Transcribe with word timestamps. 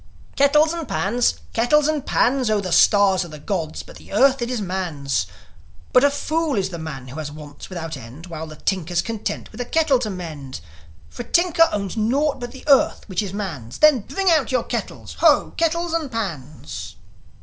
"Kettles 0.35 0.73
and 0.73 0.87
pans! 0.87 1.35
Kettles 1.53 1.87
and 1.87 2.03
pans! 2.03 2.49
Oh, 2.49 2.59
the 2.59 2.71
stars 2.71 3.23
are 3.23 3.27
the 3.27 3.37
gods'; 3.37 3.83
but 3.83 3.97
the 3.97 4.11
earth, 4.11 4.41
it 4.41 4.49
is 4.49 4.59
man's. 4.59 5.27
But 5.93 6.03
a 6.03 6.09
fool 6.09 6.55
is 6.55 6.69
the 6.69 6.79
man 6.79 7.09
who 7.09 7.19
has 7.19 7.31
wants 7.31 7.69
without 7.69 7.95
end, 7.95 8.25
While 8.25 8.47
the 8.47 8.55
tinker's 8.55 9.03
content 9.03 9.51
with 9.51 9.61
a 9.61 9.65
kettle 9.65 9.99
to 9.99 10.09
mend. 10.09 10.59
For 11.07 11.21
a 11.21 11.25
tinker 11.25 11.69
owns 11.71 11.95
naught 11.95 12.39
but 12.39 12.51
the 12.51 12.67
earth, 12.67 13.03
which 13.07 13.21
is 13.21 13.31
man's. 13.31 13.77
Then, 13.77 13.99
bring 13.99 14.31
out 14.31 14.51
your 14.51 14.63
kettles! 14.63 15.17
Ho, 15.19 15.53
kettles 15.55 15.93
and 15.93 16.11
pans!" 16.11 16.95